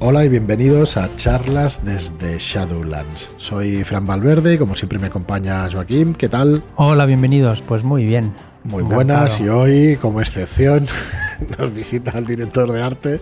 [0.00, 3.30] Hola y bienvenidos a charlas desde Shadowlands.
[3.36, 6.14] Soy Fran Valverde y como siempre me acompaña Joaquín.
[6.14, 6.62] ¿Qué tal?
[6.76, 7.62] Hola, bienvenidos.
[7.62, 8.32] Pues muy bien.
[8.62, 10.86] Muy buenas y hoy, como excepción,
[11.58, 13.20] nos visita el director de arte,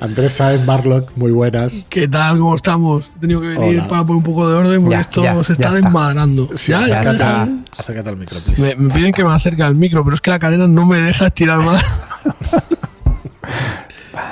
[0.00, 1.12] Andrés Saez Marlock.
[1.14, 1.72] Muy buenas.
[1.88, 2.38] ¿Qué tal?
[2.38, 3.12] ¿Cómo estamos?
[3.16, 6.48] He tenido que venir para poner un poco de orden porque esto se está desmadrando.
[6.66, 10.20] ya, ya, acércate, al micro, me, me, piden que me acerque al micro, pero es
[10.20, 11.84] que la cadena no me deja estirar más.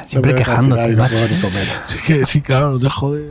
[0.07, 0.89] Siempre quejándote.
[0.91, 1.07] No
[1.85, 3.31] sí, que, sí, claro, no te jode.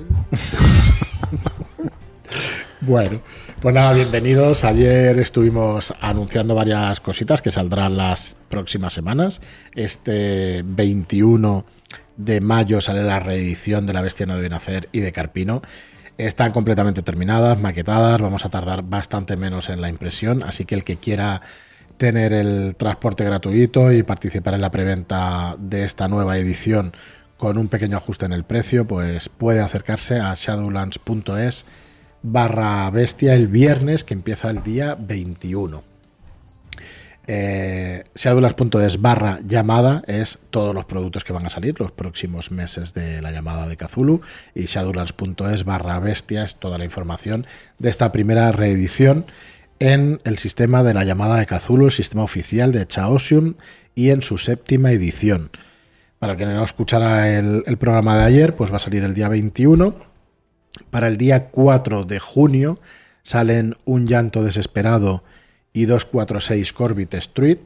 [2.81, 3.21] bueno,
[3.61, 4.66] pues nada, bienvenidos.
[4.66, 9.39] Ayer estuvimos anunciando varias cositas que saldrán las próximas semanas.
[9.73, 11.66] Este 21
[12.17, 15.61] de mayo sale la reedición de La Bestia no debe nacer y de Carpino.
[16.17, 20.83] Están completamente terminadas, maquetadas, vamos a tardar bastante menos en la impresión, así que el
[20.85, 21.41] que quiera
[21.98, 26.94] tener el transporte gratuito y participar en la preventa de esta nueva edición
[27.38, 31.66] con un pequeño ajuste en el precio, pues puede acercarse a shadowlands.es
[32.22, 35.84] barra bestia el viernes que empieza el día 21.
[37.28, 42.94] Eh, shadowlands.es barra llamada es todos los productos que van a salir los próximos meses
[42.94, 44.22] de la llamada de Cthulhu
[44.53, 47.47] y shadowlands.es barra bestia es toda la información
[47.80, 49.25] de esta primera reedición
[49.80, 53.56] en el sistema de la llamada de Cthulhu, el sistema oficial de Chaosium
[53.94, 55.52] y en su séptima edición.
[56.20, 59.30] Para el que no escuchara el, programa de ayer, pues va a salir el día
[59.30, 59.96] 21.
[60.90, 62.80] Para el día 4 de junio
[63.23, 65.23] salen Un llanto desesperado
[65.73, 67.59] y 246 Corbit Street.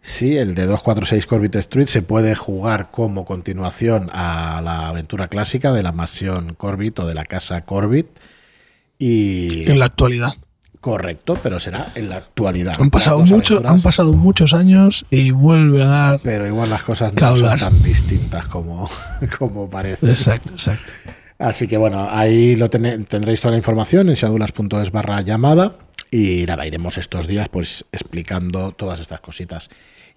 [0.00, 5.72] Sí, el de 246 Corbit Street se puede jugar como continuación a la aventura clásica
[5.72, 8.06] de la mansión Corbit o de la casa Corbit.
[8.98, 10.34] Y en la actualidad.
[10.88, 12.74] Correcto, pero será en la actualidad.
[12.80, 16.20] Han pasado, mucho, han pasado muchos años y vuelve a dar.
[16.22, 18.88] Pero igual las cosas no son tan distintas como,
[19.38, 20.08] como parece.
[20.08, 20.92] Exacto, exacto.
[21.38, 25.76] Así que bueno, ahí lo tendréis toda la información en shadulas.es barra llamada
[26.10, 29.68] y nada, iremos estos días pues explicando todas estas cositas.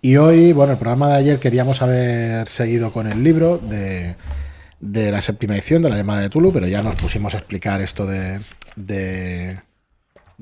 [0.02, 4.16] Y hoy, bueno, el programa de ayer queríamos haber seguido con el libro de,
[4.80, 7.82] de la séptima edición de la llamada de Tulu, pero ya nos pusimos a explicar
[7.82, 8.40] esto de
[8.76, 9.60] de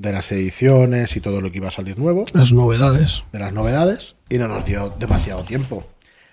[0.01, 2.25] las ediciones y todo lo que iba a salir nuevo.
[2.33, 3.23] Las novedades.
[3.31, 5.85] De las novedades y no nos dio demasiado tiempo.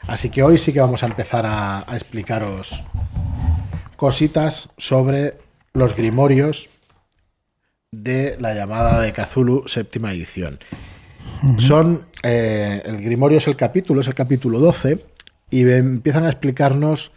[0.06, 2.84] Así que hoy sí que vamos a empezar a, explicaros
[3.96, 5.38] cositas sobre
[5.72, 6.68] los grimorios
[7.90, 10.60] de la llamada de Cthulhu séptima edición.
[11.58, 15.04] Son, eh, el grimorio es el capítulo, es el capítulo 12,
[15.50, 17.12] y empiezan a explicarnos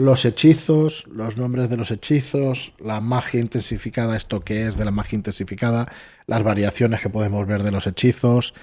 [0.00, 4.90] los hechizos, los nombres de los hechizos, la magia intensificada, esto que es de la
[4.90, 5.86] magia intensificada,
[6.26, 8.54] las variaciones que podemos ver de los hechizos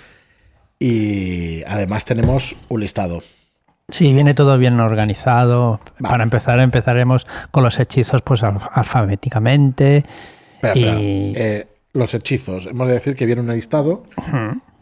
[0.80, 3.24] y además tenemos un listado.
[3.90, 5.80] Sí, viene todo bien organizado.
[6.02, 10.04] Para empezar, empezaremos con los hechizos pues alfabéticamente.
[10.62, 14.04] Eh, los hechizos, hemos de decir que viene un listado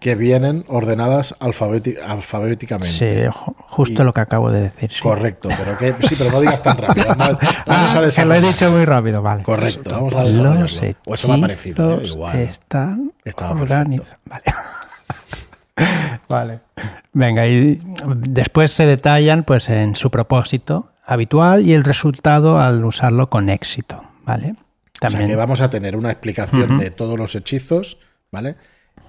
[0.05, 2.87] que vienen ordenadas alfabéticamente.
[2.87, 3.27] Sí,
[3.57, 4.91] justo lo que acabo de decir.
[5.01, 7.07] Correcto, pero que, sí, pero no digas tan rápido.
[7.17, 9.41] Vamos, ah, lo he dicho muy rápido, vale.
[9.41, 10.95] Correcto, vamos a desarrollarlo.
[11.07, 12.03] O eso me ha parecido, ¿eh?
[12.03, 12.37] igual.
[12.37, 14.15] Están organizados.
[14.25, 14.43] Vale.
[16.29, 16.59] vale.
[17.11, 17.81] Venga, y
[18.27, 24.03] después se detallan pues en su propósito habitual y el resultado al usarlo con éxito,
[24.23, 24.53] ¿vale?
[24.99, 25.23] También.
[25.23, 27.97] O sea que vamos a tener una explicación de todos los hechizos,
[28.31, 28.55] ¿vale?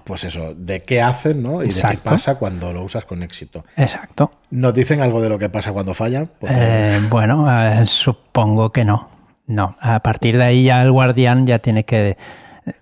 [0.07, 1.61] Pues eso, de qué hacen, ¿no?
[1.63, 3.65] Y de qué pasa cuando lo usas con éxito.
[3.75, 4.31] Exacto.
[4.51, 6.27] ¿Nos dicen algo de lo que pasa cuando falla?
[6.41, 9.09] Eh, bueno, eh, supongo que no.
[9.47, 9.75] No.
[9.79, 12.17] A partir de ahí ya el guardián ya tiene que
[12.65, 12.73] eh,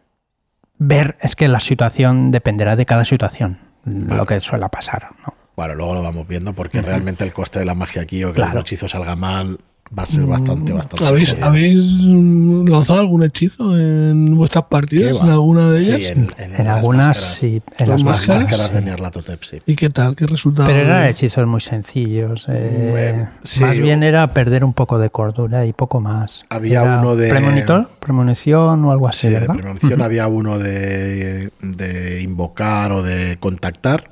[0.78, 5.34] ver, es que la situación dependerá de cada situación, lo que suele pasar, ¿no?
[5.56, 8.42] Bueno, luego lo vamos viendo porque realmente el coste de la magia aquí o que
[8.42, 9.60] el hechizo salga mal
[9.98, 10.78] va a ser bastante, mm.
[10.78, 11.06] bastante.
[11.06, 15.20] ¿Habéis, ¿Habéis lanzado algún hechizo en vuestras partidas?
[15.22, 16.00] ¿En alguna de ellas?
[16.00, 17.62] Sí, en, algunas sí.
[17.78, 19.62] En las máscaras de Nyarlathotep, sí.
[19.66, 20.16] ¿Y qué tal?
[20.16, 20.68] ¿Qué resultado?
[20.68, 22.46] Pero eran hechizos muy sencillos.
[22.50, 23.28] Eh,
[23.62, 26.46] más bien era perder un poco de cordura y poco más.
[26.50, 27.30] Había uno de.
[27.30, 27.90] ¿Premonitor?
[28.00, 29.28] ¿Premonición o algo así?
[29.28, 34.10] Sí, de premonición había uno de, de invocar o de contactar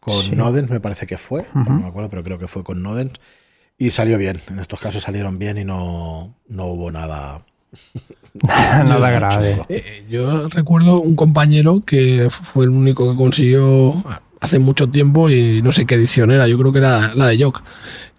[0.00, 1.44] con Nodens, me parece que fue.
[1.54, 3.12] No me acuerdo, pero creo que fue con Nodens
[3.78, 4.40] y salió bien.
[4.48, 7.42] En estos casos salieron bien y no, no hubo nada.
[8.42, 9.62] nada grave.
[9.68, 14.02] Eh, eh, yo recuerdo un compañero que fue el único que consiguió
[14.40, 17.42] hace mucho tiempo y no sé qué edición era, yo creo que era la de
[17.42, 17.62] Jock,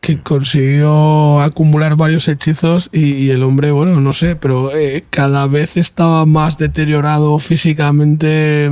[0.01, 5.77] que consiguió acumular varios hechizos y, el hombre, bueno, no sé, pero eh, cada vez
[5.77, 8.69] estaba más deteriorado físicamente,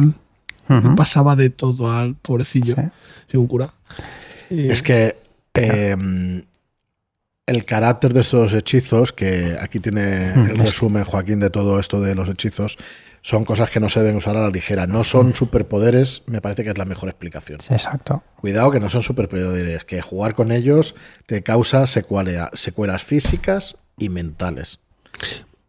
[0.98, 2.75] pasaba de todo al pobrecillo,
[3.28, 3.38] sí.
[3.38, 3.74] un cura.
[4.50, 5.16] es que
[7.48, 11.80] el carácter de estos hechizos, que aquí tiene Mm, el es- resumen, Joaquín, de todo
[11.80, 12.78] esto de los hechizos,
[13.22, 14.86] son cosas que no se deben usar a la ligera.
[14.86, 17.60] No son superpoderes, me parece que es la mejor explicación.
[17.62, 18.24] Sí, exacto.
[18.40, 20.94] Cuidado que no son superpoderes, que jugar con ellos
[21.26, 24.80] te causa secuelas físicas y mentales.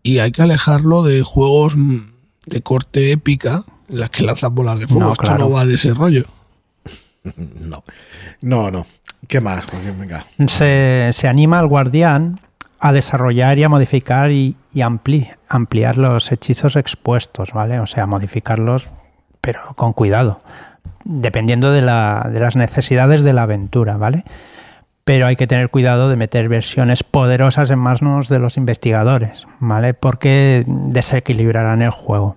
[0.03, 1.99] Y hay que alejarlo de juegos mm,
[2.47, 5.07] de corte épica en las que lanzas bolas de fuego.
[5.07, 5.39] No, Esto claro.
[5.39, 6.25] no va de ese rollo.
[7.61, 7.85] No,
[8.41, 8.87] no, no.
[9.26, 9.65] ¿Qué más?
[9.99, 10.25] Venga.
[10.47, 12.41] Se, se anima al guardián
[12.81, 17.81] a desarrollar y a modificar y, y ampli- ampliar los hechizos expuestos, ¿vale?
[17.81, 18.88] O sea, modificarlos,
[19.41, 20.41] pero con cuidado,
[21.05, 24.25] dependiendo de, la- de las necesidades de la aventura, ¿vale?
[25.05, 29.94] Pero hay que tener cuidado de meter versiones poderosas en manos de los investigadores, ¿vale?
[29.94, 32.37] Porque desequilibrarán el juego.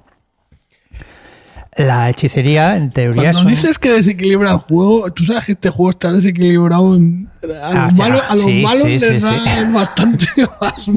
[1.77, 5.51] La hechicería, en teoría, es Cuando un- dices que desequilibra el juego, tú sabes que
[5.53, 6.95] este juego está desequilibrado.
[6.97, 7.29] en-
[7.63, 10.25] a los malos, a los sí, malos sí, les sí, da bastante
[10.61, 10.91] más.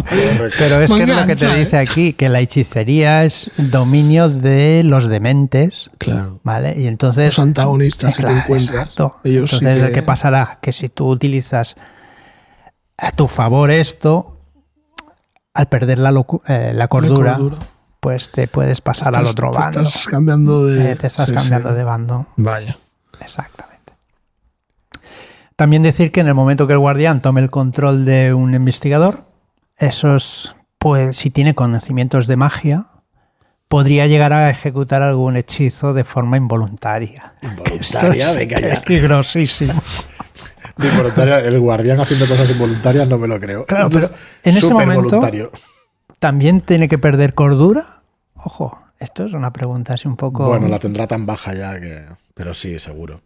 [0.59, 1.59] Pero es que es lo que te ¿eh?
[1.61, 6.41] dice aquí, que la hechicería es dominio de los dementes, Claro.
[6.43, 6.75] ¿vale?
[6.77, 7.27] Y entonces...
[7.27, 8.81] Los antagonistas que te Claro, encuentras.
[8.83, 9.17] exacto.
[9.23, 10.59] Ellos entonces, que- ¿qué pasará?
[10.61, 11.77] Que si tú utilizas
[12.99, 14.41] a tu favor esto,
[15.55, 17.59] al perder la, locu- eh, la cordura, cordura.
[18.05, 19.81] Pues te puedes pasar al otro te bando.
[19.81, 20.93] Estás cambiando de.
[20.93, 21.37] Eh, te estás sí, sí.
[21.39, 22.27] cambiando de bando.
[22.37, 22.77] Vaya.
[23.19, 23.95] Exactamente.
[25.57, 29.23] También decir que en el momento que el guardián tome el control de un investigador,
[29.79, 32.89] esos, pues si tiene conocimientos de magia,
[33.69, 37.33] podría llegar a ejecutar algún hechizo de forma involuntaria.
[37.41, 38.83] Involuntaria, es venga ya.
[38.83, 39.73] peligrosísimo.
[40.77, 43.65] De involuntaria, el guardián haciendo cosas involuntarias no me lo creo.
[43.65, 44.11] Claro, pero
[44.43, 45.51] en ese momento- voluntario.
[46.25, 48.01] ¿También tiene que perder cordura?
[48.35, 50.47] Ojo, esto es una pregunta así un poco...
[50.47, 52.01] Bueno, la tendrá tan baja ya que.
[52.33, 53.21] Pero sí, seguro.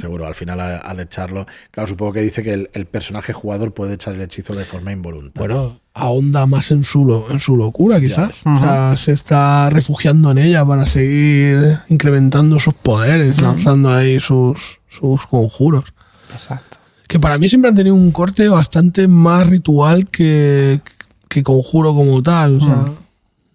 [0.00, 1.46] Seguro, al final al echarlo.
[1.72, 4.92] Claro, supongo que dice que el, el personaje jugador puede echar el hechizo de forma
[4.92, 5.54] involuntaria.
[5.56, 8.42] Bueno, ahonda más en su, lo- en su locura, quizás.
[8.46, 14.78] O sea, se está refugiando en ella para seguir incrementando sus poderes, lanzando ahí sus,
[14.88, 15.84] sus conjuros.
[16.32, 16.78] Exacto.
[17.08, 20.80] Que para mí siempre han tenido un corte bastante más ritual que,
[21.28, 22.56] que conjuro como tal.
[22.56, 22.84] O sea,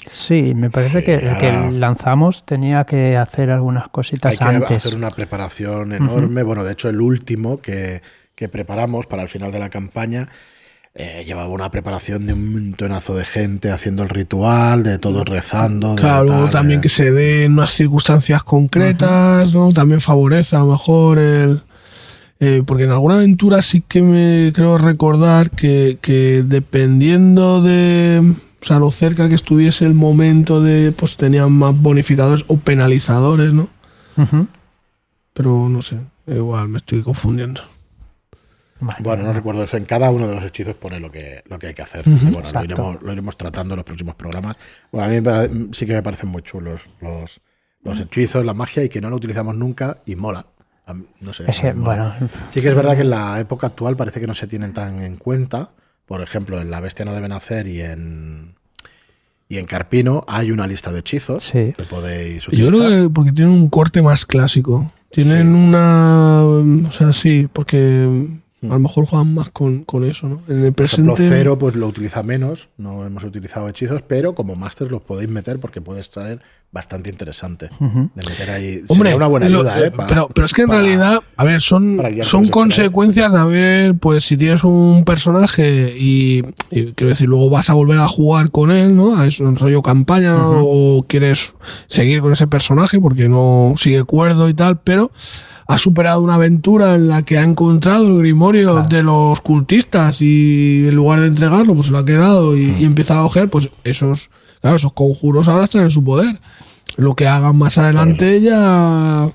[0.06, 4.44] Sí, me parece Sí, que el que lanzamos tenía que hacer algunas Hay cositas que
[4.44, 4.78] antes.
[4.86, 6.44] hacer una preparación enorme.
[6.44, 8.02] Bueno, de hecho, el último que,
[8.36, 10.28] que preparamos para el final de la campaña
[10.94, 15.96] eh, llevaba una preparación de un montonazo de gente haciendo el ritual, de todos rezando.
[15.96, 16.82] de Claro, tal, también eh.
[16.84, 19.72] que se dé en unas circunstancias concretas, ¿no?
[19.72, 21.62] También favorece a lo mejor el...
[22.46, 28.34] eh, porque en alguna aventura sí que me creo recordar que, que dependiendo de...
[28.62, 30.92] O sea, lo cerca que estuviese el momento de...
[30.92, 33.70] Pues tenían más bonificadores o penalizadores, ¿no?
[35.34, 37.62] Pero no sé, igual me estoy confundiendo.
[39.00, 39.78] Bueno, no recuerdo eso.
[39.78, 42.04] En cada uno de los hechizos pone lo que, lo que hay que hacer.
[42.06, 44.58] Bueno, lo iremos, lo iremos tratando en los próximos programas.
[44.92, 47.40] Bueno, a mí sí que me parecen muy chulos los,
[47.84, 50.46] los hechizos, la magia y que no lo utilizamos nunca y mola.
[50.86, 51.46] A mí- no sé.
[51.48, 52.14] Es que, bueno,
[52.50, 55.02] Sí que es verdad que en la época actual parece que no se tienen tan
[55.02, 55.70] en cuenta.
[56.06, 58.56] Por ejemplo, en La Bestia no debe nacer y en
[59.50, 61.74] y en Carpino hay una lista de hechizos Sí.
[61.78, 62.74] que podéis Yo utilizar.
[62.74, 64.92] creo que porque tienen un corte más clásico.
[65.12, 65.54] Tienen Sí.
[65.54, 66.42] una...
[66.44, 70.42] O sea, sí, porque a lo mejor juegan más con, con eso, ¿no?
[70.48, 71.38] En el Por ejemplo, presente...
[71.38, 75.60] Cero pues lo utiliza menos, no hemos utilizado hechizos, pero como máster los podéis meter
[75.60, 76.40] porque puedes traer
[76.72, 77.70] bastante interesante.
[77.80, 78.84] De meter ahí.
[78.88, 79.92] Hombre, sería una buena lo- ayuda, ¿eh?
[79.92, 83.38] Pa- pero, pero es que en para- realidad, a ver, son, son ese consecuencias de
[83.38, 88.08] haber, pues si tienes un personaje y, y quiero decir, luego vas a volver a
[88.08, 89.16] jugar con él, ¿no?
[89.18, 90.62] A eso, en rollo campaña, ¿no?
[90.64, 91.54] o quieres
[91.86, 95.12] seguir con ese personaje porque no sigue cuerdo y tal, pero
[95.68, 100.88] ha superado una aventura en la que ha encontrado el grimorio de los cultistas y
[100.88, 103.70] en lugar de entregarlo, pues se lo ha quedado y, y empieza a coger, pues
[103.84, 104.30] esos,
[104.62, 106.36] claro, esos conjuros ahora están en su poder.
[106.98, 109.30] Lo que hagan más adelante ya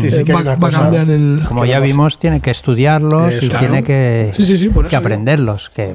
[0.00, 1.40] Sí, sí eh, va, va a cosa- cambiar el...
[1.48, 5.94] como ya vimos, tiene que estudiarlos y tiene que, Sí, que aprenderlos, que,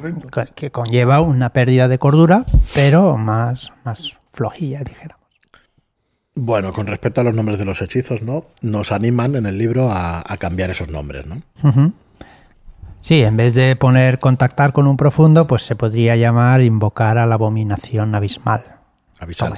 [0.56, 5.21] que conlleva una pérdida de cordura, pero más, más flojilla, dijéramos.
[6.36, 8.46] Bueno, con respecto a los nombres de los hechizos, ¿no?
[8.62, 11.42] Nos animan en el libro a, a cambiar esos nombres, ¿no?
[13.02, 17.26] Sí, en vez de poner contactar con un profundo, pues se podría llamar invocar a
[17.26, 18.62] la abominación abismal.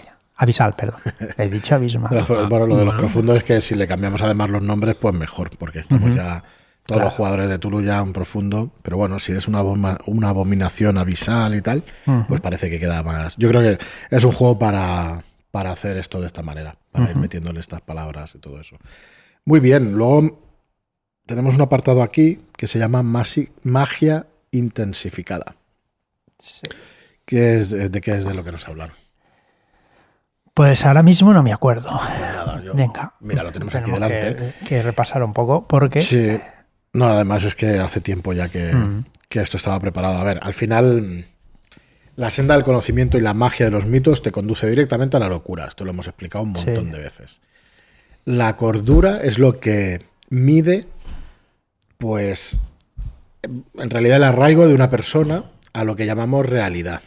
[0.06, 0.18] Ya.
[0.36, 1.00] Abisal, perdón.
[1.38, 2.26] He dicho abismal.
[2.50, 5.52] Bueno, lo de los profundos es que si le cambiamos además los nombres, pues mejor,
[5.58, 6.44] porque estamos ya
[6.86, 10.30] todos los jugadores de Tulu ya un profundo, pero bueno, si es una, aboma- una
[10.30, 11.84] abominación abisal y tal,
[12.28, 13.38] pues parece que queda más.
[13.38, 13.78] Yo creo que
[14.10, 18.34] es un juego para, para hacer esto de esta manera, para ir metiéndole estas palabras
[18.34, 18.76] y todo eso.
[19.46, 20.42] Muy bien, luego
[21.28, 25.56] tenemos un apartado aquí que se llama magia intensificada.
[26.40, 26.62] Sí.
[27.24, 28.94] ¿Qué es, ¿De qué es de lo que nos hablan?
[30.56, 31.92] Pues ahora mismo no me acuerdo.
[31.92, 33.14] Nada, yo- Venga.
[33.20, 34.36] Mira, lo tenemos aquí delante.
[34.60, 36.02] Que, que repasar un poco porque...
[36.02, 36.40] Sí.
[36.94, 39.06] No, además es que hace tiempo ya que, Mm.
[39.30, 40.18] que esto estaba preparado.
[40.18, 41.28] A ver, al final,
[42.16, 45.30] la senda del conocimiento y la magia de los mitos te conduce directamente a la
[45.30, 45.66] locura.
[45.68, 46.92] Esto lo hemos explicado un montón Sí.
[46.92, 47.42] de veces.
[48.26, 50.86] La cordura es lo que mide,
[51.98, 52.60] pues,
[53.42, 55.44] en realidad el arraigo de una persona
[55.74, 57.02] a lo que llamamos realidad.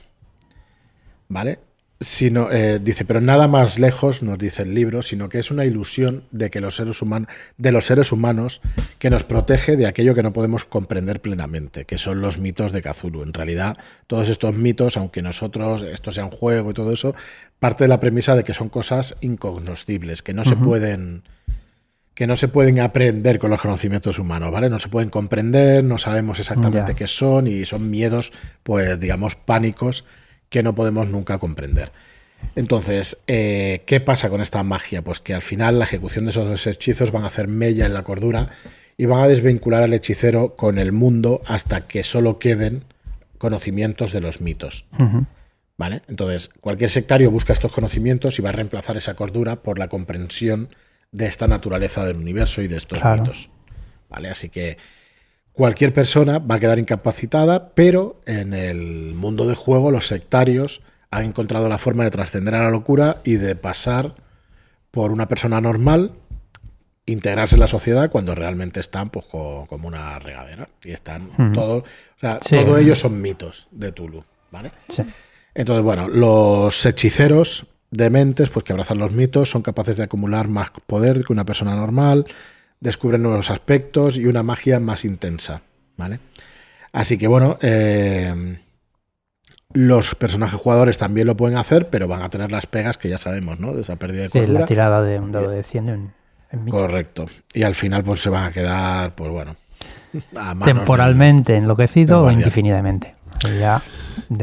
[1.28, 1.58] ¿Vale?
[1.98, 5.64] Sino, eh, dice, pero nada más lejos, nos dice el libro, sino que es una
[5.64, 8.60] ilusión de que los seres humanos, de los seres humanos,
[8.98, 12.82] que nos protege de aquello que no podemos comprender plenamente, que son los mitos de
[12.82, 13.22] Cthulhu.
[13.22, 17.14] En realidad, todos estos mitos, aunque nosotros, esto sea un juego y todo eso,
[17.58, 21.22] parte de la premisa de que son cosas incognoscibles, que no se pueden
[22.16, 24.70] que no se pueden aprender con los conocimientos humanos, ¿vale?
[24.70, 30.06] No se pueden comprender, no sabemos exactamente qué son y son miedos, pues digamos, pánicos
[30.48, 31.92] que no podemos nunca comprender.
[32.54, 35.02] Entonces, eh, ¿qué pasa con esta magia?
[35.02, 38.02] Pues que al final la ejecución de esos hechizos van a hacer mella en la
[38.04, 38.50] cordura
[38.96, 42.84] y van a desvincular al hechicero con el mundo hasta que solo queden
[43.38, 44.86] conocimientos de los mitos.
[45.78, 46.02] ¿Vale?
[46.08, 50.70] Entonces, cualquier sectario busca estos conocimientos y va a reemplazar esa cordura por la comprensión
[51.12, 53.22] de esta naturaleza del universo y de estos Claro.
[53.22, 53.50] mitos.
[54.08, 54.30] ¿Vale?
[54.30, 54.78] Así que
[55.56, 61.24] cualquier persona va a quedar incapacitada, pero en el mundo de juego los sectarios han
[61.24, 64.14] encontrado la forma de trascender a la locura y de pasar
[64.90, 66.12] por una persona normal,
[67.06, 71.84] integrarse en la sociedad cuando realmente están pues co- como una regadera y están todos,
[71.84, 72.56] o sea, Sí.
[72.56, 74.72] todos ellos son mitos de Tulu, ¿vale?
[74.88, 75.02] Sí.
[75.54, 80.68] Entonces, bueno, los hechiceros dementes, pues que abrazan los mitos, son capaces de acumular más
[80.86, 82.26] poder que una persona normal,
[82.86, 85.62] descubren nuevos aspectos y una magia más intensa,
[85.96, 86.20] ¿vale?
[86.92, 88.58] Así que bueno, eh,
[89.72, 93.18] los personajes jugadores también lo pueden hacer, pero van a tener las pegas que ya
[93.18, 93.74] sabemos, ¿no?
[93.74, 94.60] De esa pérdida de Sí, cordura.
[94.60, 96.12] la tirada de un dado de 100 en,
[96.52, 96.66] en.
[96.68, 97.26] Correcto.
[97.52, 99.56] Y al final, pues se van a quedar, pues bueno,
[100.36, 103.14] a manos temporalmente enloquecido del o indefinidamente.
[103.60, 103.82] Ya,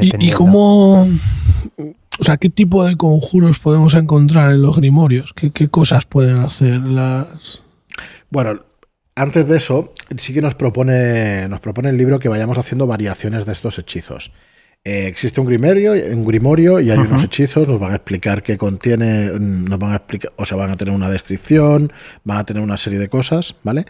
[0.00, 5.32] ¿Y, y cómo, o sea, qué tipo de conjuros podemos encontrar en los grimorios?
[5.34, 7.63] ¿Qué, qué cosas pueden hacer las...?
[8.34, 8.64] Bueno,
[9.14, 13.46] antes de eso, sí que nos propone, nos propone el libro que vayamos haciendo variaciones
[13.46, 14.32] de estos hechizos.
[14.82, 18.58] Eh, existe un grimorio, un grimorio y hay unos hechizos, nos van a explicar qué
[18.58, 21.92] contiene, nos van a explicar, o sea, van a tener una descripción,
[22.24, 23.86] van a tener una serie de cosas, ¿vale?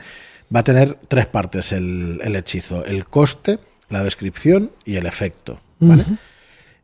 [0.54, 5.58] Va a tener tres partes el, el hechizo, el coste, la descripción y el efecto,
[5.80, 6.04] ¿vale?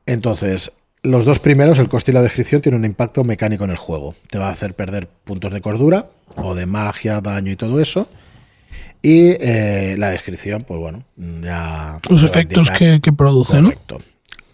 [0.07, 0.73] Entonces,
[1.03, 4.15] los dos primeros, el coste y la descripción, tienen un impacto mecánico en el juego.
[4.29, 8.09] Te va a hacer perder puntos de cordura o de magia, daño y todo eso.
[9.03, 12.01] Y eh, la descripción, pues bueno, ya...
[12.09, 13.73] Los efectos que, que produce, ¿no?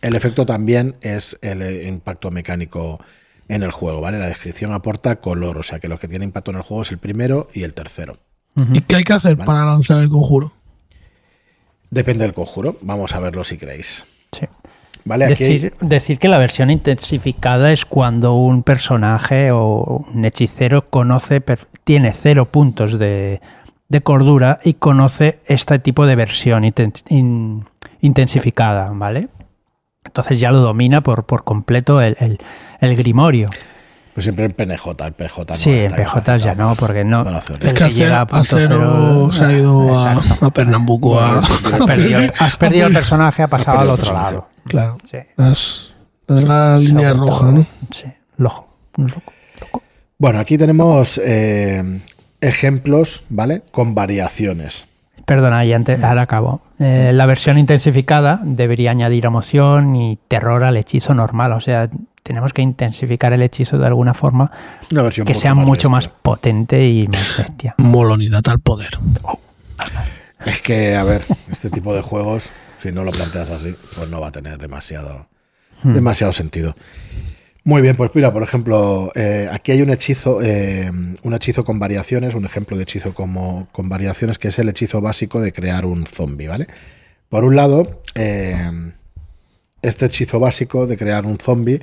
[0.02, 3.00] El efecto también es el eh, impacto mecánico
[3.48, 4.18] en el juego, ¿vale?
[4.18, 6.92] La descripción aporta color, o sea que lo que tiene impacto en el juego es
[6.92, 8.18] el primero y el tercero.
[8.72, 9.46] ¿Y qué hay que hacer Vale.
[9.46, 10.52] para lanzar el conjuro?
[11.90, 14.06] Depende del conjuro, vamos a verlo si queréis.
[14.32, 14.46] Sí.
[15.28, 21.42] Decir, decir que la versión intensificada es cuando un personaje o un hechicero conoce,
[21.84, 23.40] tiene cero puntos de,
[23.88, 27.64] de cordura y conoce este tipo de versión inten- in-
[28.00, 29.28] intensificada, ¿vale?
[30.04, 32.38] Entonces ya lo domina por, por completo el, el-
[32.80, 33.46] el grimorio.
[34.16, 37.20] Pues siempre en PNJ, en PJ no sí, en PJ ya no, porque no.
[37.20, 37.58] Hacerlo.
[37.60, 41.40] Es el que Acero, se ha ido a, a Pernambuco a...
[41.40, 44.48] Has perdido, has perdido el personaje, ha pasado al el otro lado.
[44.66, 44.96] Claro.
[45.04, 45.18] Sí.
[45.36, 45.94] Las,
[46.28, 47.66] las- la línea roja, ¿no?
[47.90, 48.06] Sí,
[48.38, 48.66] loco.
[48.96, 49.22] loco,
[49.60, 49.82] loco.
[50.16, 52.00] Bueno, aquí tenemos eh,
[52.40, 53.64] ejemplos, ¿vale?
[53.70, 54.86] Con variaciones.
[55.26, 56.62] Perdona, y antes, ahora acabo.
[56.78, 61.52] Eh, la versión intensificada debería añadir emoción y terror al hechizo normal.
[61.52, 61.90] O sea,
[62.26, 64.50] tenemos que intensificar el hechizo de alguna forma
[64.90, 67.74] Una versión que sea mucho más potente y más bestia.
[67.78, 68.90] Molonidad al poder.
[70.44, 72.50] Es que, a ver, este tipo de juegos,
[72.82, 75.28] si no lo planteas así, pues no va a tener demasiado,
[75.82, 75.94] Hmm.
[75.94, 76.74] demasiado sentido.
[77.64, 80.90] Muy bien, pues mira, por ejemplo, eh, aquí hay un hechizo, eh,
[81.22, 85.00] un hechizo con variaciones, un ejemplo de hechizo como, con variaciones, que es el hechizo
[85.00, 86.68] básico de crear un zombie, ¿vale?
[87.28, 88.70] Por un lado, eh,
[89.88, 91.80] este hechizo básico de crear un zombie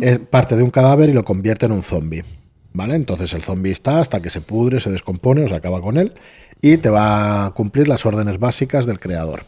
[0.00, 2.24] es parte de un cadáver y lo convierte en un zombie.
[2.72, 2.96] ¿Vale?
[2.96, 6.12] Entonces el zombie está hasta que se pudre, se descompone o se acaba con él
[6.60, 9.44] y te va a cumplir las órdenes básicas del creador.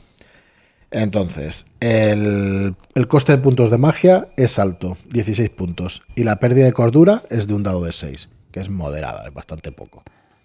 [0.93, 6.67] Entonces, el, el coste de puntos de magia es alto, 16 puntos, y la pérdida
[6.67, 10.05] de cordura es de un dado de 6, que es moderada, es bastante poco.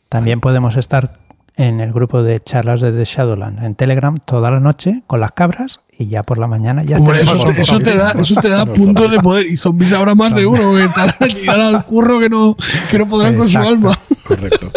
[0.09, 1.19] También podemos estar
[1.55, 5.31] en el grupo de charlas de The Shadowland en Telegram toda la noche con las
[5.33, 8.35] cabras y ya por la mañana ya Hombre, eso, te, otro eso te da, eso
[8.35, 9.45] te da Nos puntos de poder.
[9.45, 12.55] Y zombies habrá más de uno que estarán llegarán al curro que no,
[12.89, 13.97] que no podrán con su alma.
[14.23, 14.71] Correcto.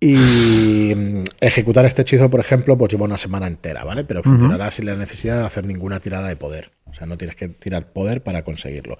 [0.00, 4.02] Y mm, ejecutar este hechizo, por ejemplo, pues lleva una semana entera, ¿vale?
[4.02, 6.72] Pero funcionará sin la necesidad de hacer ninguna tirada de poder.
[6.86, 8.98] O sea, no tienes que tirar poder para conseguirlo.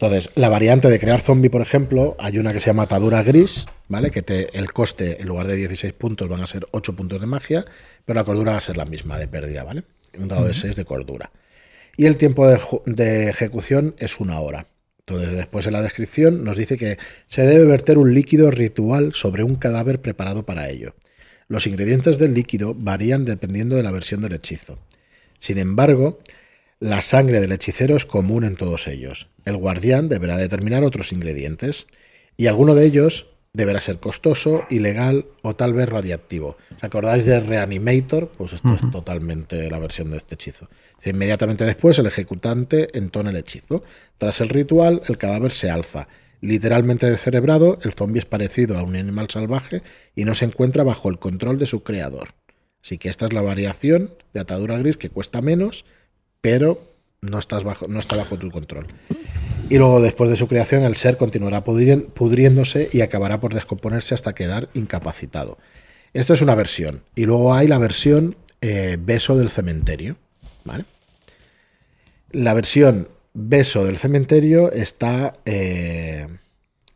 [0.00, 3.66] Entonces, la variante de crear zombie, por ejemplo, hay una que se llama atadura gris,
[3.88, 4.10] ¿vale?
[4.10, 7.26] Que te, el coste, en lugar de 16 puntos, van a ser 8 puntos de
[7.26, 7.66] magia,
[8.06, 9.82] pero la cordura va a ser la misma de pérdida, ¿vale?
[10.18, 11.30] Un dado de 6 de cordura.
[11.98, 14.68] Y el tiempo de, de ejecución es una hora.
[15.00, 19.42] Entonces, después en la descripción nos dice que se debe verter un líquido ritual sobre
[19.42, 20.94] un cadáver preparado para ello.
[21.46, 24.78] Los ingredientes del líquido varían dependiendo de la versión del hechizo.
[25.40, 26.20] Sin embargo,
[26.80, 29.28] la sangre del hechicero es común en todos ellos.
[29.44, 31.86] El guardián deberá determinar otros ingredientes
[32.38, 36.56] y alguno de ellos deberá ser costoso, ilegal o tal vez radiactivo.
[36.74, 38.28] ¿Os acordáis de Reanimator?
[38.28, 40.68] Pues esto es totalmente la versión de este hechizo.
[41.04, 43.82] Inmediatamente después el ejecutante entona el hechizo.
[44.16, 46.08] Tras el ritual, el cadáver se alza.
[46.40, 49.82] Literalmente descerebrado, el zombie es parecido a un animal salvaje
[50.14, 52.28] y no se encuentra bajo el control de su creador.
[52.82, 55.84] Así que esta es la variación de atadura gris que cuesta menos,
[56.40, 56.82] pero
[57.20, 58.86] no, estás bajo, no está bajo tu control.
[59.68, 64.34] Y luego, después de su creación, el ser continuará pudriéndose y acabará por descomponerse hasta
[64.34, 65.58] quedar incapacitado.
[66.12, 67.02] Esto es una versión.
[67.14, 70.16] Y luego hay la versión eh, beso del cementerio.
[70.64, 70.84] ¿vale?
[72.32, 75.34] La versión beso del cementerio está.
[75.44, 76.26] eh,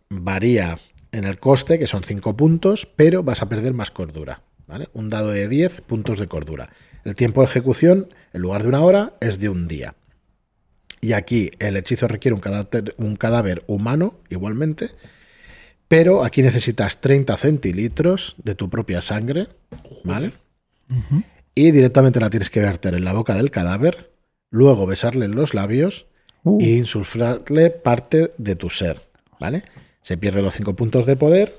[0.09, 0.79] varía
[1.13, 4.43] en el coste, que son 5 puntos, pero vas a perder más cordura.
[4.67, 4.89] ¿vale?
[4.93, 6.71] Un dado de 10 puntos de cordura.
[7.05, 9.95] El tiempo de ejecución, en lugar de una hora, es de un día.
[11.01, 14.91] Y aquí el hechizo requiere un cadáver, un cadáver humano, igualmente.
[15.89, 19.49] Pero aquí necesitas 30 centilitros de tu propia sangre,
[20.03, 20.33] ¿vale?
[21.55, 24.11] Y directamente la tienes que verter en la boca del cadáver,
[24.51, 26.07] luego besarle en los labios
[26.45, 26.59] Uh.
[26.61, 29.01] e insuflarle parte de tu ser,
[29.41, 29.65] ¿vale?
[30.03, 31.57] Se pierden los 5 puntos de poder.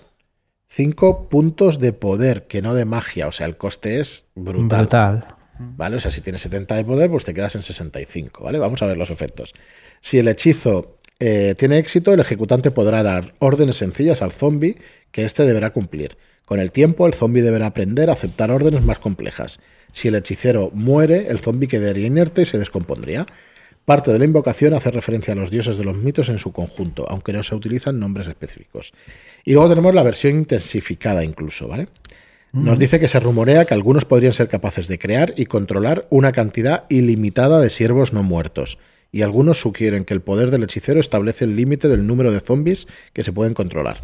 [0.68, 4.82] 5 puntos de poder, que no de magia, o sea, el coste es brutal.
[4.82, 5.26] Brutal.
[5.60, 5.98] ¿Vale?
[5.98, 8.60] O sea, si tienes 70 de poder, pues te quedas en 65, ¿vale?
[8.60, 9.54] Vamos a ver los efectos.
[10.02, 14.78] Si el hechizo eh, tiene éxito, el ejecutante podrá dar órdenes sencillas al zombie
[15.12, 16.18] que éste deberá cumplir.
[16.46, 19.60] Con el tiempo, el zombie deberá aprender a aceptar órdenes más complejas.
[19.94, 23.26] Si el hechicero muere, el zombie quedaría inerte y se descompondría.
[23.86, 27.06] Parte de la invocación hace referencia a los dioses de los mitos en su conjunto,
[27.08, 28.94] aunque no se utilizan nombres específicos.
[29.44, 31.88] Y luego tenemos la versión intensificada incluso, ¿vale?
[32.56, 36.32] Nos dice que se rumorea que algunos podrían ser capaces de crear y controlar una
[36.32, 38.78] cantidad ilimitada de siervos no muertos,
[39.12, 42.88] y algunos sugieren que el poder del hechicero establece el límite del número de zombies
[43.12, 43.98] que se pueden controlar.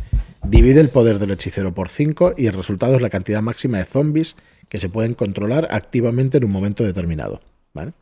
[0.44, 3.86] Divide el poder del hechicero por 5 y el resultado es la cantidad máxima de
[3.86, 4.36] zombies
[4.68, 7.40] que se pueden controlar activamente en un momento determinado.
[7.74, 7.94] ¿vale?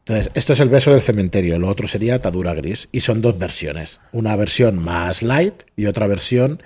[0.00, 3.38] Entonces, esto es el beso del cementerio, lo otro sería atadura gris, y son dos
[3.38, 4.00] versiones.
[4.10, 6.60] Una versión más light y otra versión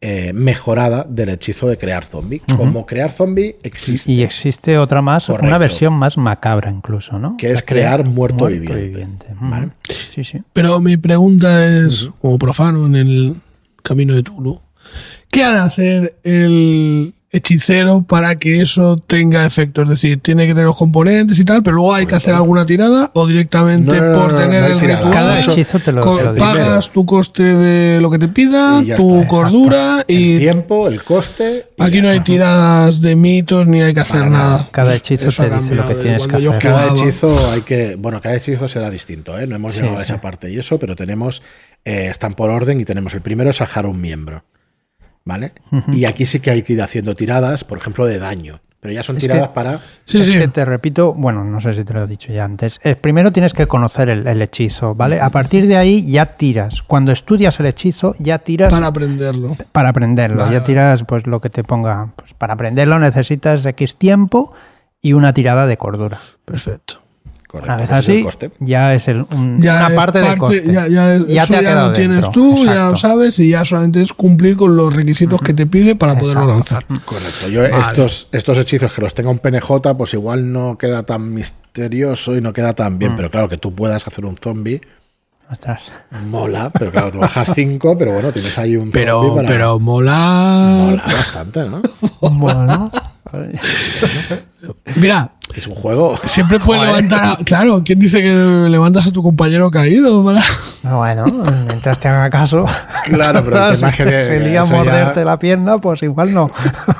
[0.00, 2.42] eh, mejorada del hechizo de crear zombie.
[2.56, 5.46] Como crear zombie existe, Y existe otra más, Correcto.
[5.46, 7.36] una versión más macabra incluso, ¿no?
[7.36, 9.26] que es crear muerto, viviente.
[9.34, 9.50] Ujú.
[9.50, 9.68] ¿vale?
[10.14, 10.42] Sí, sí.
[10.52, 13.34] Pero mi pregunta es, como profano en el
[13.82, 14.60] camino de Tulu,
[15.30, 19.82] ¿qué ha de hacer el hechicero para que eso tenga efecto?
[19.82, 22.64] Es decir, tiene que tener los componentes y tal, pero luego hay que hacer alguna
[22.66, 24.96] tirada o directamente No, no, no, por no, tener el tirada.
[25.00, 25.12] ritual.
[25.14, 26.44] Cada hechizo te lo, co- te lo dice.
[26.46, 29.26] pagas tu coste de lo que te pida, tu está.
[29.28, 31.66] cordura El y tiempo, el coste.
[31.78, 34.30] aquí no hay tiradas de mitos ni hay que hacer nada.
[34.30, 34.68] nada.
[34.70, 36.58] Cada hechizo Eso te dice lo que tienes que hacer.
[36.58, 37.96] Cada hechizo hay que.
[37.96, 39.46] Bueno, cada hechizo será distinto, ¿eh?
[39.46, 40.12] No hemos Sí, llegado a sí.
[40.12, 41.42] esa parte y eso, pero tenemos.
[41.84, 44.42] eh, están por orden y tenemos el primero es ajar un miembro.
[45.26, 45.52] ¿Vale?
[45.92, 48.60] Y aquí sí que hay que ir haciendo tiradas, por ejemplo, de daño.
[48.78, 49.80] Pero ya son Es tiradas que- para.
[50.04, 50.38] Sí, es sí.
[50.38, 52.78] que te repito, bueno, no sé si te lo he dicho ya antes.
[52.84, 55.20] eh, primero tienes que conocer el, el hechizo, ¿vale?
[55.20, 56.82] A partir de ahí ya tiras.
[56.82, 59.56] Cuando estudias el hechizo, ya tiras Para para, aprenderlo.
[59.72, 60.36] aprenderlo.
[60.38, 60.66] Vale, ya vale.
[60.66, 62.12] tiras pues lo que te ponga.
[62.14, 64.52] Pues para aprenderlo necesitas X tiempo
[65.02, 66.18] y una tirada de cordura.
[66.44, 67.02] Perfecto.
[67.60, 70.18] Correcto, Una vez ese es el así, ya es el- un- Ya una es parte,
[70.20, 70.62] del coste.
[70.66, 73.50] Ya, ya, eso Ya te ha ya lo tienes dentro, tú, ya lo sabes y
[73.50, 76.84] ya solamente es cumplir con los requisitos que te pide para poderlo lanzar.
[77.04, 77.48] Correcto.
[77.50, 77.78] Yo Vale.
[77.78, 82.40] estos, estos hechizos que los tenga un PNJ, pues igual no queda tan misterioso y
[82.40, 82.98] no queda tan Mm.
[82.98, 83.16] bien.
[83.16, 84.80] Pero claro, que tú puedas hacer un zombie,
[85.50, 85.82] Ostras.
[86.28, 86.70] mola.
[86.76, 90.86] Pero claro, tú bajas 5, pero bueno, tienes ahí un Pero, para- pero mola.
[90.90, 91.82] Mola bastante, ¿no?
[92.20, 92.90] Bueno,
[94.96, 96.16] Mira, Es un juego.
[96.24, 97.36] siempre puedes levantar a...
[97.44, 98.32] Claro, ¿quién dice que
[98.68, 100.24] levantas a tu compañero caído?
[100.24, 100.42] para-
[100.82, 101.24] Bueno,
[101.68, 102.66] mientras te haga caso.
[103.04, 106.32] Claro, pero el tema es que si se lía ya- morderte la pierna, pues igual
[106.34, 106.50] no.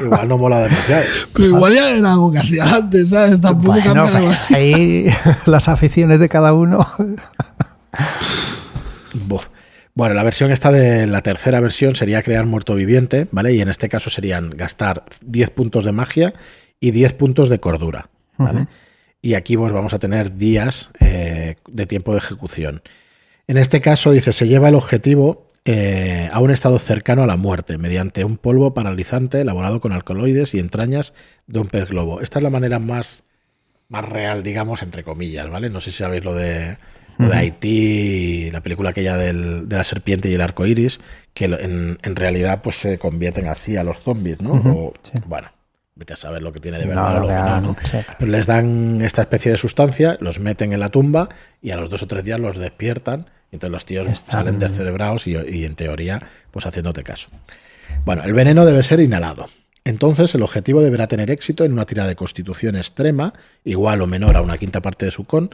[0.00, 1.02] Igual no mola demasiado.
[1.32, 3.40] Pero igual ya era algo que hacía antes, ¿sabes?
[3.40, 4.54] Tampoco Bueno, cambia pues así.
[4.54, 5.06] ahí
[5.46, 6.86] las aficiones de cada uno.
[9.96, 13.54] Bueno, la versión esta de la tercera versión sería crear muerto viviente, ¿vale?
[13.54, 16.34] Y en este caso serían gastar 10 puntos de magia
[16.78, 18.66] y 10 puntos de cordura, ¿vale?
[19.22, 22.82] Y aquí pues vamos a tener días eh, de tiempo de ejecución.
[23.46, 27.36] En este caso dice, se lleva el objetivo eh, a un estado cercano a la
[27.36, 31.14] muerte mediante un polvo paralizante elaborado con alcaloides y entrañas
[31.46, 32.20] de un pez globo.
[32.20, 33.24] Esta es la manera más,
[33.88, 35.70] más real, digamos, entre comillas, ¿vale?
[35.70, 36.76] No sé si sabéis lo de,
[37.18, 41.00] de Haití, la película aquella del- de la serpiente y el arco iris,
[41.34, 44.52] que en, en realidad pues se convierten así a los zombies, ¿no?
[44.52, 44.94] O,
[45.26, 45.48] Bueno,
[45.94, 47.76] vete a saber lo que tiene de verdad No, o lo que no, ¿no?
[47.84, 47.98] sí.
[48.26, 51.28] Les dan esta especie de sustancia, los meten en la tumba
[51.62, 53.26] y a los dos o tres días los despiertan.
[53.52, 57.28] Y entonces los tíos Están- salen descerebrados y, y en teoría, pues haciéndote caso.
[58.04, 59.48] Bueno, el veneno debe ser inhalado.
[59.84, 63.32] Entonces el objetivo deberá tener éxito en una tirada de constitución extrema,
[63.64, 65.50] igual o menor a una quinta parte de su con,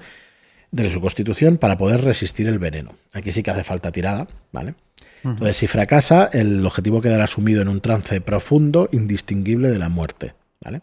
[0.73, 2.95] de su constitución, para poder resistir el veneno.
[3.13, 4.75] Aquí sí que hace falta tirada, ¿vale?
[5.23, 10.35] Entonces, si fracasa, el objetivo quedará sumido en un trance profundo, indistinguible de la muerte,
[10.61, 10.81] ¿vale?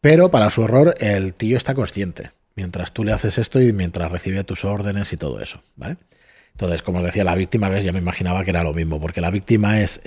[0.00, 2.30] Pero para su horror, el tío está consciente.
[2.54, 5.96] Mientras tú le haces esto y mientras recibe tus órdenes y todo eso, ¿vale?
[6.52, 9.20] Entonces, como os decía, la víctima, ves, ya me imaginaba que era lo mismo, porque
[9.20, 10.00] la víctima es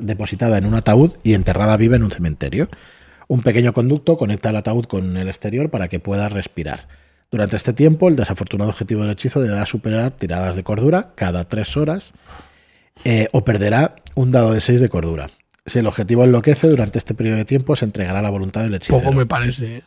[0.00, 2.68] depositada en un ataúd y enterrada viva en un cementerio.
[3.28, 6.86] Un pequeño conducto conecta el ataúd con el exterior para que pueda respirar.
[7.30, 11.76] Durante este tiempo, el desafortunado objetivo del hechizo deberá superar tiradas de cordura cada tres
[11.76, 12.12] horas
[13.04, 15.26] eh, o perderá un dado de 6 de cordura.
[15.66, 18.74] Si el objetivo enloquece durante este periodo de tiempo, se entregará a la voluntad del
[18.74, 19.00] hechicero.
[19.00, 19.78] Poco me parece.
[19.78, 19.82] ¿eh?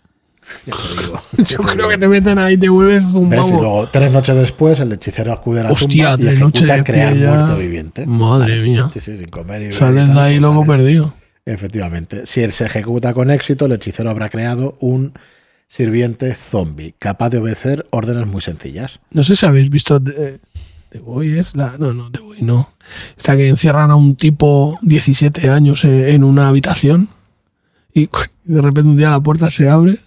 [0.65, 1.89] Ya te digo, Yo te creo digo.
[1.89, 3.47] que te meten ahí y te vuelves un ¿Ves?
[3.47, 7.15] Y luego, tres noches después, el hechicero acude a la Hostia, tumba y ejecuta crear
[7.15, 7.29] ya.
[7.33, 8.05] muerto viviente.
[8.05, 8.89] Madre mía.
[8.93, 11.13] Sí, sí, sin comer y Sales de ahí pues loco perdido.
[11.45, 12.25] Efectivamente.
[12.25, 15.13] Si él se ejecuta con éxito, el hechicero habrá creado un
[15.69, 18.99] sirviente zombie, capaz de obedecer órdenes muy sencillas.
[19.11, 20.39] No sé si habéis visto The,
[20.89, 21.75] The Boy es la.
[21.77, 22.69] No, no, The Boy no.
[23.15, 27.07] Esta que encierran a un tipo 17 años eh, en una habitación
[27.93, 28.09] y
[28.43, 29.99] de repente un día la puerta se abre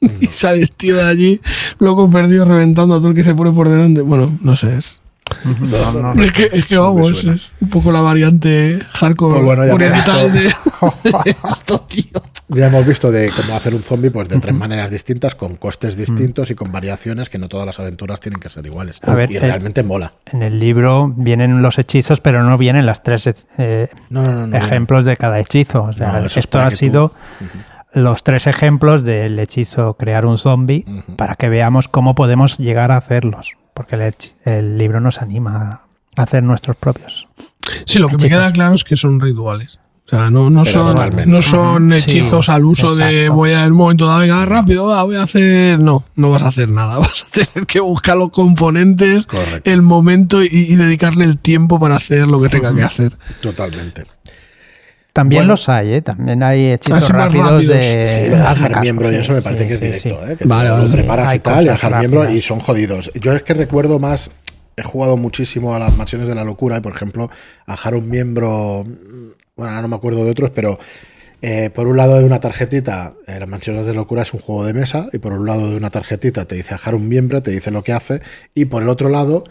[0.20, 1.40] y sale el tío de allí,
[1.78, 4.02] loco perdido, reventando a todo el que se pone por delante.
[4.02, 4.76] Bueno, no sé.
[4.76, 5.00] Es,
[5.44, 9.74] No, no, es que, es que vamos, es un poco la variante hardcore Pues bueno,
[9.74, 10.42] oriental de,
[11.24, 12.22] de esto, tío.
[12.54, 15.96] Ya hemos visto de cómo hacer un zombie pues de tres maneras distintas, con costes
[15.96, 19.00] distintos y con variaciones que no todas las aventuras tienen que ser iguales.
[19.04, 20.12] A ver, y realmente mola.
[20.26, 24.46] En el libro vienen los hechizos, pero no vienen las tres eh, No, no, no.
[24.48, 24.56] no.
[24.56, 25.84] ejemplos de cada hechizo.
[25.84, 27.14] O sea, esto ha tú- sido
[27.92, 30.84] los tres ejemplos del hechizo crear un zombie
[31.16, 33.52] para que veamos cómo podemos llegar a hacerlos.
[33.74, 35.82] Porque el, el libro nos anima
[36.16, 37.28] a hacer nuestros propios.
[37.86, 39.78] Sí, lo que me queda claro es que son rituales.
[40.04, 43.72] O sea, no, no son, no son hechizos sí, al uso de voy a en
[43.72, 45.78] un momento dado, venga, rápido, va, voy a hacer.
[45.78, 46.98] No, no vas a hacer nada.
[47.00, 49.70] Vas a tener que buscar los componentes, Correcto.
[49.70, 53.12] el momento y, y dedicarle el tiempo para hacer lo que tenga que hacer.
[53.40, 54.04] Totalmente.
[55.14, 55.52] También Bueno.
[55.52, 56.02] los hay, ¿eh?
[56.02, 57.76] También hay hechizos rápidos, rápidos.
[57.76, 60.32] de Sí, de dejar caso, miembro y eso me sí, parece que es directo, sí.
[60.32, 60.36] ¿eh?
[60.38, 63.10] Que Vale, lo preparas y tal, y dejar miembro y son jodidos.
[63.14, 64.30] Yo es que recuerdo más,
[64.76, 67.30] he jugado muchísimo a las mansiones de la locura y, por ejemplo,
[67.66, 68.86] a dejar un miembro,
[69.56, 70.78] bueno, ahora no me acuerdo de otros, pero
[71.40, 74.64] eh, por un lado de una tarjetita, eh, las mansiones de locura es un juego
[74.64, 77.50] de mesa, y por un lado de una tarjetita te dice dejar un miembro, te
[77.50, 78.20] dice lo que hace,
[78.54, 79.44] y por el otro lado...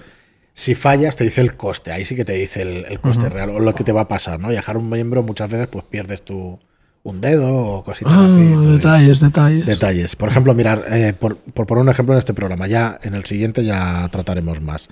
[0.54, 1.94] Si fallas, te dice el coste.
[1.94, 4.08] Ahí sí que te dice el, el coste real o lo que te va a
[4.10, 4.52] pasar, ¿no?
[4.52, 6.60] Y dejar un miembro muchas veces pues pierdes tu,
[7.04, 8.42] un dedo o cositas Ah, así.
[8.42, 9.66] Entonces, detalles, detalles.
[9.66, 10.16] Detalles.
[10.18, 13.24] Por ejemplo, mirar, eh, por, por poner un ejemplo en este programa, ya en el
[13.24, 14.90] siguiente ya trataremos más.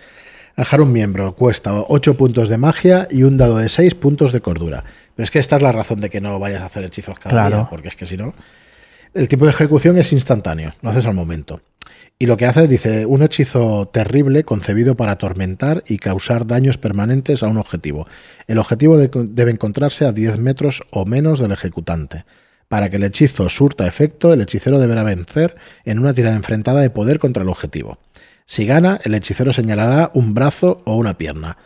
[0.57, 4.41] Dejar un miembro cuesta 8 puntos de magia y un dado de 6 puntos de
[4.41, 4.83] cordura.
[5.15, 7.29] Pero es que esta es la razón de que no vayas a hacer hechizos cada
[7.29, 7.55] Claro.
[7.57, 8.33] día, porque es que si no.
[9.13, 11.61] El tipo de ejecución es instantáneo, lo haces al momento.
[12.21, 17.41] Y lo que hace, dice, un hechizo terrible concebido para atormentar y causar daños permanentes
[17.41, 18.07] a un objetivo.
[18.47, 22.25] El objetivo de- debe encontrarse a 10 metros o menos del ejecutante.
[22.67, 26.89] Para que el hechizo surta efecto, el hechicero deberá vencer en una tirada enfrentada de
[26.89, 27.97] poder contra el objetivo.
[28.51, 31.57] Si gana, el hechicero señalará un brazo o una pierna.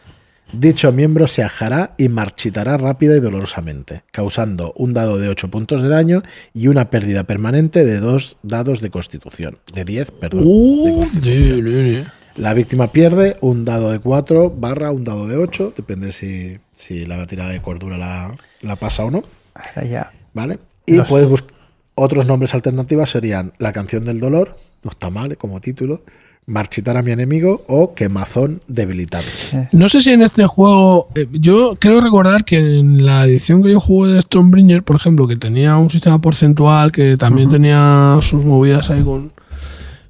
[0.52, 5.82] Dicho miembro se ajará y marchitará rápida y dolorosamente, causando un dado de 8 puntos
[5.82, 9.60] de daño y una pérdida permanente de 2 dados de constitución.
[9.74, 10.41] De 10, perdón.
[10.41, 11.22] de constitución.
[11.24, 12.06] de- de- de.
[12.36, 17.06] La víctima pierde un dado de 4 barra un dado de 8, depende si, si
[17.06, 19.24] la tirada de cordura la, la pasa o no.
[19.56, 20.12] Ahora ya.
[20.34, 20.60] ¿Vale?
[20.86, 21.54] Y Los- puedes buscar.
[21.96, 26.04] Otros nombres alternativas serían La canción del dolor, no está mal como título,
[26.45, 29.23] Marchitar a mi enemigo o Quemazón debilitado.
[29.71, 31.08] No sé si en este juego.
[31.15, 35.25] eh, yo creo recordar que en la edición que yo jugué de Stormbringer, por ejemplo,
[35.27, 39.32] que tenía un sistema porcentual, que también tenía sus movidas ahí con,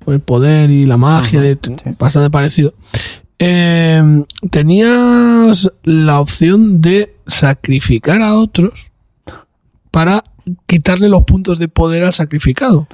[0.03, 2.73] con el poder y la magia, y t- bastante parecido.
[3.37, 4.01] eh,
[4.49, 8.91] tenías la opción de sacrificar a otros
[9.91, 10.23] para
[10.65, 12.87] quitarle los puntos de poder al sacrificado.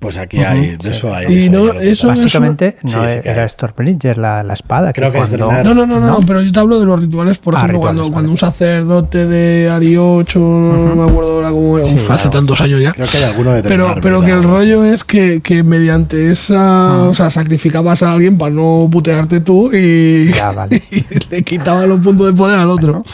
[0.00, 1.44] Pues aquí hay, de eso hay.
[1.44, 3.48] Y no, hay eso- Básicamente no sí era hay.
[3.50, 4.94] Stormbridger la, la espada.
[4.94, 5.52] Creo que es cuando-.
[5.62, 6.20] No, no, no, no, ¿No?
[6.26, 8.12] pero yo te hablo de los rituales, por Ah, ejemplo, rituales, cuando, vale.
[8.14, 12.30] cuando un sacerdote de Ari 8, no me acuerdo ahora cómo hace claro.
[12.30, 12.92] tantos años ya.
[12.92, 17.02] Creo que hay alguno de Pero, pero que el rollo es que, que mediante esa,
[17.02, 20.82] o sea, sacrificabas a alguien para no putearte tú y, Ya, vale.
[20.90, 23.04] y le quitabas los puntos de poder al otro.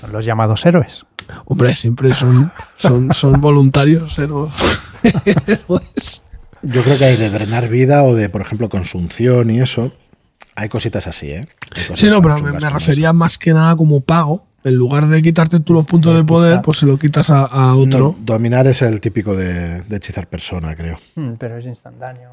[0.00, 1.04] Son los llamados héroes.
[1.46, 4.48] Hombre, siempre son, son, son voluntarios, pero
[5.46, 6.22] héroes.
[6.62, 9.92] Yo creo que hay de drenar vida o de, por ejemplo, consunción y eso.
[10.54, 11.48] Hay cositas así, ¿eh?
[11.94, 14.46] Sí, no, pero me, refería más que nada como pago.
[14.62, 18.16] En lugar de quitarte tú los puntos de poder, pues se lo quitas a, otro.
[18.18, 20.98] No, dominar es el típico de, de hechizar persona, creo.
[21.16, 22.30] Mm, Pero es instantáneo.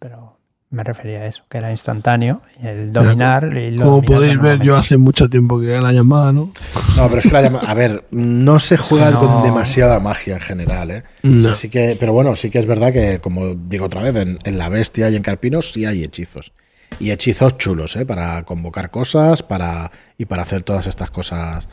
[0.00, 0.39] Pero
[0.70, 2.42] me refería a eso, que era instantáneo.
[2.62, 3.56] Y el dominar.
[3.56, 6.52] y lo Como podéis ver, yo hace mucho tiempo que la llamada, ¿no?
[6.96, 7.58] No, pero es que la llama.
[7.66, 9.18] A ver, no se juega no.
[9.20, 11.02] con demasiada magia en general, ¿eh?
[11.24, 11.40] No.
[11.40, 14.14] O sea, sí que, pero bueno, sí que es verdad que, como digo otra vez,
[14.14, 16.52] en, en la bestia y en Carpinos sí hay hechizos.
[16.98, 18.04] Y hechizos chulos, ¿eh?
[18.06, 21.66] Para convocar cosas para y para hacer todas estas cosas.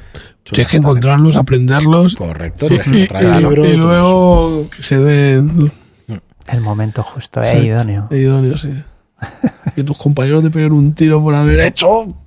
[0.43, 2.15] Tienes que encontrarlos, aprenderlos.
[2.15, 5.71] Correcto, tienes que Y, y- libro luego que se den
[6.47, 7.65] El momento justo, eh, Exacto.
[7.65, 8.07] idóneo.
[8.11, 8.73] idóneo, sí.
[9.75, 12.07] que tus compañeros te peguen un tiro por haber hecho.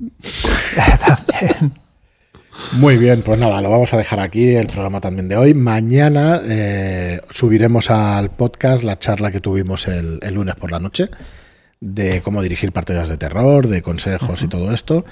[2.73, 5.55] Muy bien, pues nada, lo vamos a dejar aquí, el programa también de hoy.
[5.55, 11.09] Mañana eh, subiremos al podcast la charla que tuvimos el, el lunes por la noche
[11.81, 15.05] de cómo dirigir partidas de terror, de consejos y todo esto.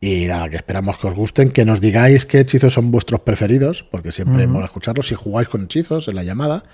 [0.00, 3.84] Y nada, que esperamos que os gusten, que nos digáis qué hechizos son vuestros preferidos,
[3.90, 5.08] porque siempre mola escucharlos.
[5.08, 6.64] Si jugáis con hechizos en la llamada,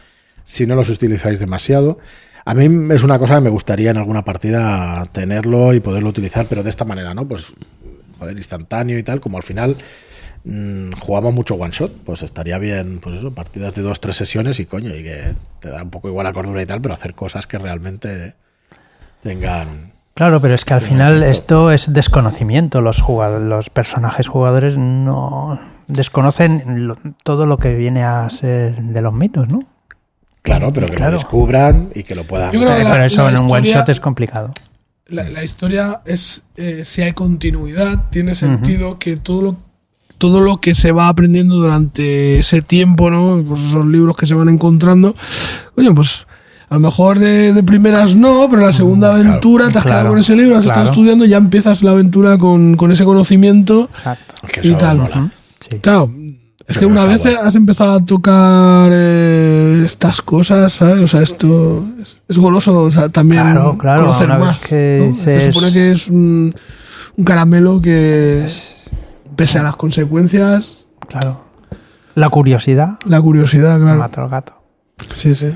[0.44, 1.98] si no los utilizáis demasiado.
[2.44, 6.46] A mí es una cosa que me gustaría en alguna partida tenerlo y poderlo utilizar,
[6.48, 7.24] pero de esta manera, ¿no?
[7.26, 7.52] Pues,
[8.18, 9.76] joder, instantáneo y tal, como al final
[10.44, 14.58] mm, jugamos mucho one shot, pues estaría bien, pues eso, partidas de dos, tres sesiones
[14.58, 17.14] y coño, y que te da un poco igual la cordura y tal, pero hacer
[17.14, 18.34] cosas que realmente
[19.22, 19.92] tengan.
[20.14, 22.80] Claro, pero es que al final esto es desconocimiento.
[22.82, 29.00] Los jugadores, los personajes jugadores no desconocen lo- todo lo que viene a ser de
[29.00, 29.64] los mitos, ¿no?
[30.42, 31.12] Claro, pero que Claro.
[31.12, 32.50] lo descubran y que lo puedan.
[32.52, 34.52] Yo creo que la- pero eso en un one shot es complicado.
[35.08, 39.56] La, la historia es, eh, si hay continuidad, tiene sentido que todo lo,
[40.18, 43.42] todo lo que se va aprendiendo durante ese tiempo, ¿no?
[43.46, 45.14] Pues esos libros que se van encontrando,
[45.74, 46.26] coño, pues
[46.70, 50.10] a lo mejor de, de primeras no, pero la segunda aventura te has quedado claro,
[50.10, 50.92] con ese libro, has estado claro.
[50.92, 53.90] estudiando y ya empiezas la aventura con, con ese conocimiento.
[53.92, 54.34] Exacto.
[54.50, 55.30] que y tal.
[55.60, 55.78] Sí.
[55.80, 56.10] Claro,
[56.72, 57.36] es que una vez guay.
[57.42, 60.98] has empezado a tocar eh, estas cosas, ¿sabes?
[60.98, 64.60] O sea, esto es, es goloso, o sea, también Claro, claro, conocer más.
[64.62, 65.16] que ¿no?
[65.16, 66.54] Se supone que es un,
[67.16, 68.48] un caramelo que,
[69.36, 71.44] pese a las consecuencias, Claro.
[72.14, 73.98] La curiosidad la curiosidad, claro.
[73.98, 74.54] mata al gato.
[75.14, 75.52] Sí, sí.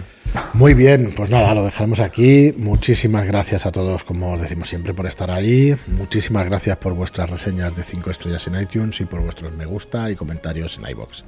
[0.55, 2.55] Muy bien, pues nada, lo dejaremos aquí.
[2.57, 5.77] Muchísimas gracias a todos, como os decimos siempre, por estar ahí.
[5.87, 10.11] Muchísimas gracias por vuestras reseñas de 5 estrellas en iTunes y por vuestros me gusta
[10.11, 11.25] y comentarios en iBox.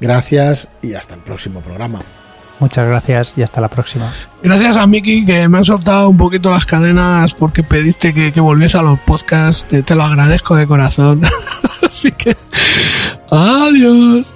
[0.00, 2.00] Gracias y hasta el próximo programa.
[2.60, 4.12] Muchas gracias y hasta la próxima.
[4.42, 8.40] Gracias a Miki que me han soltado un poquito las cadenas porque pediste que, que
[8.40, 9.66] volviese a los podcasts.
[9.66, 11.22] Te, te lo agradezco de corazón.
[11.82, 12.36] Así que,
[13.30, 14.26] adiós.